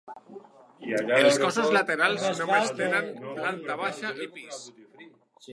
[1.17, 4.65] Els cossos laterals només tenen planta baixa i pis.